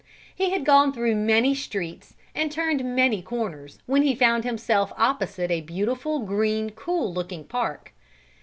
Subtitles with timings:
[0.33, 5.51] He had gone through many streets and turned many corners, when he found himself opposite
[5.51, 7.93] a beautiful, green, cool looking park.